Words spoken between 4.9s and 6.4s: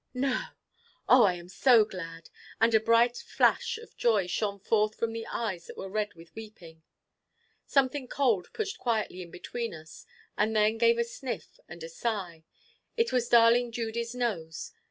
from the eyes that were red with